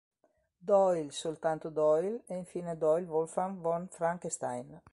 [0.65, 4.81] Doyle, soltanto Doyle ed infine Doyle Wolfgang Von Frankenstein.